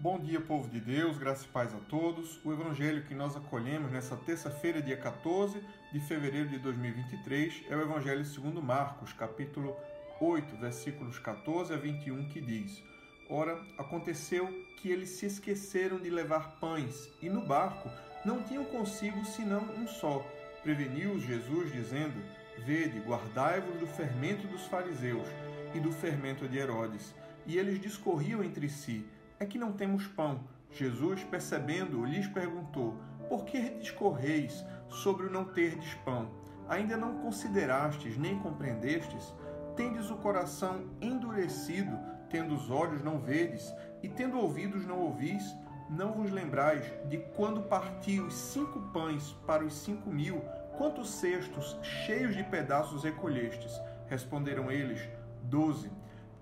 Bom 0.00 0.16
dia, 0.16 0.40
povo 0.40 0.68
de 0.68 0.78
Deus, 0.78 1.18
graça 1.18 1.44
e 1.44 1.48
paz 1.48 1.74
a 1.74 1.78
todos. 1.88 2.38
O 2.44 2.52
evangelho 2.52 3.02
que 3.02 3.16
nós 3.16 3.34
acolhemos 3.34 3.90
nessa 3.90 4.16
terça-feira, 4.16 4.80
dia 4.80 4.96
14 4.96 5.60
de 5.92 5.98
fevereiro 5.98 6.48
de 6.48 6.56
2023, 6.56 7.64
é 7.68 7.74
o 7.74 7.80
evangelho 7.80 8.24
segundo 8.24 8.62
Marcos, 8.62 9.12
capítulo 9.12 9.76
8, 10.20 10.54
versículos 10.54 11.18
14 11.18 11.74
a 11.74 11.76
21, 11.76 12.28
que 12.28 12.40
diz: 12.40 12.80
Ora, 13.28 13.60
aconteceu 13.76 14.46
que 14.76 14.88
eles 14.88 15.08
se 15.08 15.26
esqueceram 15.26 15.98
de 15.98 16.10
levar 16.10 16.60
pães, 16.60 17.10
e 17.20 17.28
no 17.28 17.44
barco 17.44 17.90
não 18.24 18.40
tinham 18.40 18.64
consigo 18.66 19.24
senão 19.24 19.62
um 19.76 19.88
só. 19.88 20.24
Preveniu-os 20.62 21.24
Jesus, 21.24 21.72
dizendo: 21.72 22.22
Vede, 22.64 23.00
guardai-vos 23.00 23.80
do 23.80 23.86
fermento 23.88 24.46
dos 24.46 24.64
fariseus 24.66 25.26
e 25.74 25.80
do 25.80 25.90
fermento 25.90 26.46
de 26.46 26.56
Herodes. 26.56 27.12
E 27.44 27.58
eles 27.58 27.80
discorriam 27.80 28.44
entre 28.44 28.68
si: 28.68 29.04
É 29.40 29.46
que 29.46 29.58
não 29.58 29.72
temos 29.72 30.06
pão. 30.06 30.40
Jesus, 30.72 31.22
percebendo, 31.22 32.04
lhes 32.04 32.26
perguntou: 32.26 32.96
Por 33.28 33.44
que 33.44 33.70
discorreis 33.78 34.64
sobre 34.88 35.26
o 35.26 35.30
não 35.30 35.44
terdes 35.44 35.94
pão? 36.04 36.28
Ainda 36.68 36.96
não 36.96 37.18
considerastes 37.18 38.18
nem 38.18 38.38
compreendestes? 38.40 39.32
Tendes 39.76 40.10
o 40.10 40.16
coração 40.16 40.86
endurecido, 41.00 41.96
tendo 42.28 42.52
os 42.52 42.68
olhos 42.68 43.02
não 43.02 43.20
vedes, 43.20 43.72
e 44.02 44.08
tendo 44.08 44.38
ouvidos 44.38 44.84
não 44.84 44.98
ouvis? 44.98 45.44
Não 45.88 46.12
vos 46.12 46.30
lembrais 46.30 46.84
de 47.08 47.18
quando 47.36 47.62
parti 47.62 48.20
os 48.20 48.34
cinco 48.34 48.80
pães 48.92 49.32
para 49.46 49.64
os 49.64 49.72
cinco 49.72 50.10
mil, 50.10 50.42
quantos 50.76 51.10
cestos 51.10 51.78
cheios 51.82 52.36
de 52.36 52.42
pedaços 52.42 53.04
recolhestes? 53.04 53.80
Responderam 54.08 54.70
eles: 54.70 55.00
Doze. 55.44 55.90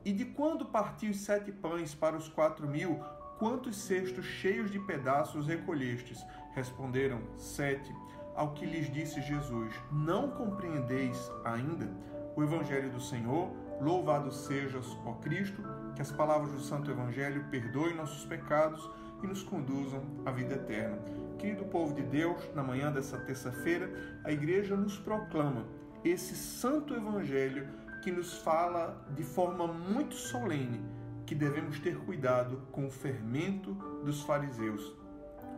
E 0.06 0.12
de 0.12 0.24
quando 0.24 0.64
parti 0.66 1.08
os 1.08 1.16
sete 1.16 1.50
pães 1.50 1.92
para 1.92 2.16
os 2.16 2.28
quatro 2.28 2.68
mil, 2.68 3.00
quantos 3.40 3.74
cestos 3.74 4.24
cheios 4.24 4.70
de 4.70 4.78
pedaços 4.78 5.48
recolhestes? 5.48 6.24
Responderam: 6.54 7.20
Sete. 7.36 7.92
Ao 8.36 8.54
que 8.54 8.64
lhes 8.64 8.88
disse 8.88 9.20
Jesus: 9.20 9.74
Não 9.90 10.30
compreendeis 10.30 11.18
ainda? 11.44 11.90
o 12.36 12.42
Evangelho 12.44 12.88
do 12.90 13.00
Senhor. 13.00 13.50
Louvado 13.80 14.30
sejas, 14.30 14.96
ó 15.04 15.14
Cristo, 15.14 15.60
que 15.96 16.02
as 16.02 16.12
palavras 16.12 16.52
do 16.52 16.60
Santo 16.60 16.90
Evangelho 16.90 17.44
perdoem 17.50 17.96
nossos 17.96 18.24
pecados 18.26 18.88
e 19.24 19.26
nos 19.26 19.42
conduzam 19.42 20.04
à 20.24 20.30
vida 20.30 20.54
eterna. 20.54 20.98
Querido 21.36 21.64
povo 21.64 21.92
de 21.94 22.02
Deus, 22.02 22.40
na 22.54 22.62
manhã 22.62 22.92
dessa 22.92 23.18
terça-feira, 23.18 23.90
a 24.22 24.30
igreja 24.30 24.76
nos 24.76 24.98
proclama 24.98 25.66
esse 26.04 26.36
Santo 26.36 26.94
Evangelho 26.94 27.66
que 28.06 28.12
nos 28.12 28.38
fala 28.38 29.04
de 29.16 29.24
forma 29.24 29.66
muito 29.66 30.14
solene 30.14 30.80
que 31.26 31.34
devemos 31.34 31.80
ter 31.80 31.98
cuidado 31.98 32.62
com 32.70 32.86
o 32.86 32.90
fermento 32.90 33.74
dos 34.04 34.22
fariseus, 34.22 34.94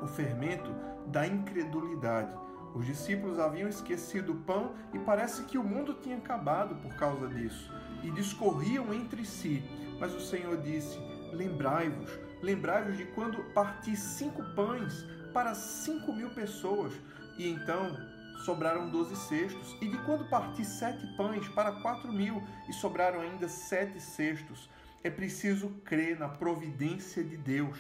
o 0.01 0.07
fermento 0.07 0.75
da 1.09 1.27
incredulidade 1.27 2.33
os 2.75 2.87
discípulos 2.87 3.39
haviam 3.39 3.69
esquecido 3.69 4.33
o 4.33 4.37
pão 4.37 4.75
e 4.95 4.99
parece 4.99 5.45
que 5.45 5.59
o 5.59 5.65
mundo 5.65 5.99
tinha 6.03 6.17
acabado 6.17 6.75
por 6.77 6.95
causa 6.97 7.27
disso. 7.29 7.73
E 8.03 8.11
discorriam 8.11 8.95
entre 8.95 9.25
si. 9.25 9.63
Mas 9.99 10.15
o 10.15 10.21
Senhor 10.21 10.57
disse: 10.59 10.99
Lembrai-vos, 11.33 12.11
lembrai-vos 12.43 12.97
de 12.97 13.05
quando 13.07 13.43
parti 13.53 13.97
cinco 13.97 14.43
pães 14.55 15.05
para 15.33 15.55
cinco 15.55 16.13
mil 16.13 16.31
pessoas. 16.31 16.93
E 17.37 17.49
então 17.49 17.97
sobraram 18.45 18.89
doze 18.89 19.17
cestos. 19.17 19.77
E 19.81 19.89
de 19.89 19.99
quando 19.99 20.29
parti 20.29 20.65
sete 20.65 21.07
pães 21.17 21.47
para 21.49 21.73
quatro 21.81 22.13
mil 22.13 22.43
e 22.69 22.73
sobraram 22.73 23.21
ainda 23.21 23.49
sete 23.49 24.01
cestos. 24.01 24.69
É 25.03 25.11
preciso 25.11 25.69
crer 25.85 26.19
na 26.19 26.29
providência 26.29 27.23
de 27.23 27.37
Deus 27.37 27.79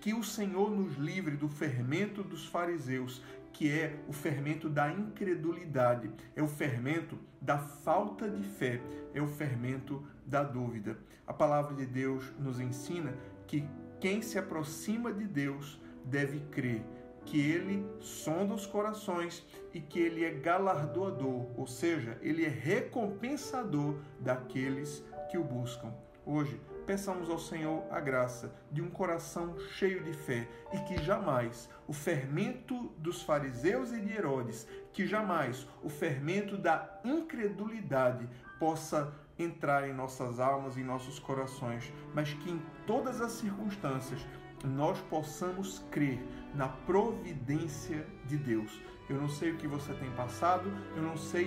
que 0.00 0.14
o 0.14 0.22
Senhor 0.22 0.70
nos 0.70 0.96
livre 0.96 1.36
do 1.36 1.48
fermento 1.48 2.22
dos 2.22 2.46
fariseus, 2.46 3.22
que 3.52 3.70
é 3.70 3.98
o 4.06 4.12
fermento 4.12 4.68
da 4.68 4.92
incredulidade, 4.92 6.10
é 6.36 6.42
o 6.42 6.46
fermento 6.46 7.18
da 7.40 7.58
falta 7.58 8.28
de 8.28 8.42
fé, 8.42 8.80
é 9.12 9.20
o 9.20 9.26
fermento 9.26 10.06
da 10.24 10.42
dúvida. 10.42 10.96
A 11.26 11.32
palavra 11.32 11.74
de 11.74 11.84
Deus 11.84 12.24
nos 12.38 12.60
ensina 12.60 13.12
que 13.46 13.68
quem 14.00 14.22
se 14.22 14.38
aproxima 14.38 15.12
de 15.12 15.24
Deus 15.24 15.80
deve 16.04 16.40
crer 16.50 16.82
que 17.28 17.38
ele 17.38 17.86
sonda 18.00 18.54
os 18.54 18.64
corações 18.64 19.46
e 19.74 19.80
que 19.80 20.00
ele 20.00 20.24
é 20.24 20.30
galardoador, 20.30 21.46
ou 21.58 21.66
seja, 21.66 22.16
ele 22.22 22.44
é 22.44 22.48
recompensador 22.48 23.96
daqueles 24.18 25.04
que 25.30 25.36
o 25.36 25.44
buscam. 25.44 25.92
Hoje, 26.24 26.58
peçamos 26.86 27.28
ao 27.28 27.38
Senhor 27.38 27.84
a 27.90 28.00
graça 28.00 28.54
de 28.72 28.80
um 28.80 28.88
coração 28.88 29.58
cheio 29.76 30.02
de 30.02 30.14
fé 30.14 30.48
e 30.72 30.78
que 30.80 31.02
jamais 31.02 31.68
o 31.86 31.92
fermento 31.92 32.90
dos 32.96 33.22
fariseus 33.22 33.92
e 33.92 34.00
de 34.00 34.10
Herodes, 34.10 34.66
que 34.90 35.06
jamais 35.06 35.68
o 35.82 35.90
fermento 35.90 36.56
da 36.56 36.98
incredulidade 37.04 38.26
possa 38.58 39.12
entrar 39.38 39.86
em 39.86 39.92
nossas 39.92 40.40
almas 40.40 40.78
e 40.78 40.80
em 40.80 40.84
nossos 40.84 41.18
corações, 41.18 41.92
mas 42.14 42.32
que 42.32 42.50
em 42.50 42.62
todas 42.86 43.20
as 43.20 43.32
circunstâncias 43.32 44.26
nós 44.64 44.98
possamos 45.10 45.84
crer 45.90 46.20
na 46.54 46.68
providência 46.68 48.06
de 48.26 48.36
Deus. 48.36 48.80
Eu 49.08 49.20
não 49.20 49.28
sei 49.28 49.52
o 49.52 49.56
que 49.56 49.66
você 49.66 49.92
tem 49.94 50.10
passado, 50.12 50.70
eu 50.94 51.02
não 51.02 51.16
sei 51.16 51.46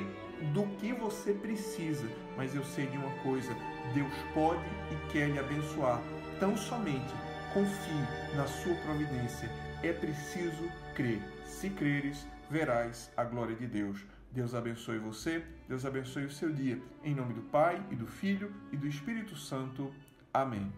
do 0.53 0.66
que 0.77 0.94
você 0.94 1.33
precisa, 1.33 2.07
mas 2.35 2.55
eu 2.55 2.63
sei 2.63 2.88
de 2.88 2.97
uma 2.97 3.11
coisa: 3.22 3.55
Deus 3.94 4.11
pode 4.33 4.63
e 4.91 5.11
quer 5.11 5.29
lhe 5.29 5.39
abençoar. 5.39 6.01
Tão 6.39 6.57
somente 6.57 7.13
confie 7.53 8.35
na 8.35 8.47
sua 8.47 8.73
providência. 8.75 9.49
É 9.83 9.93
preciso 9.93 10.69
crer. 10.95 11.22
Se 11.45 11.69
creres, 11.69 12.28
verás 12.49 13.11
a 13.16 13.23
glória 13.23 13.55
de 13.55 13.67
Deus. 13.67 14.03
Deus 14.31 14.55
abençoe 14.55 14.97
você, 14.97 15.43
Deus 15.67 15.85
abençoe 15.85 16.25
o 16.25 16.31
seu 16.31 16.51
dia. 16.51 16.81
Em 17.03 17.13
nome 17.13 17.33
do 17.33 17.41
Pai, 17.41 17.85
e 17.91 17.95
do 17.95 18.07
Filho 18.07 18.51
e 18.72 18.78
do 18.78 18.88
Espírito 18.88 19.35
Santo. 19.35 19.93
Amém. 20.33 20.72